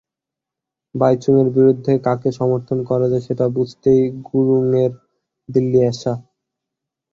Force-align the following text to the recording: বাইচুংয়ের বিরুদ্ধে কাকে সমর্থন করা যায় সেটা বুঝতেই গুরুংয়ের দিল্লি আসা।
বাইচুংয়ের 0.95 1.49
বিরুদ্ধে 1.55 1.93
কাকে 2.05 2.29
সমর্থন 2.39 2.79
করা 2.89 3.07
যায় 3.11 3.23
সেটা 3.27 3.45
বুঝতেই 3.55 3.99
গুরুংয়ের 4.27 4.91
দিল্লি 5.49 5.79
আসা। 5.91 6.13